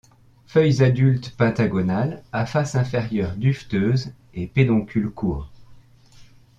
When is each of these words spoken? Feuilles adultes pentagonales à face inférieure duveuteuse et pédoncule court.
Feuilles 0.47 0.81
adultes 0.81 1.29
pentagonales 1.37 2.23
à 2.31 2.47
face 2.47 2.73
inférieure 2.73 3.35
duveuteuse 3.35 4.11
et 4.33 4.47
pédoncule 4.47 5.11
court. 5.11 5.51